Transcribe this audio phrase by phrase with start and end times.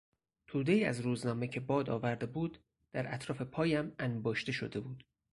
[0.47, 2.57] تودهای از روزنامه که باد آورده بود
[2.91, 5.03] در اطراف پایم انباشته شده بود.